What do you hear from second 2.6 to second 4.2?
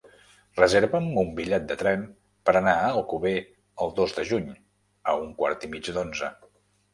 anar a Alcover el dos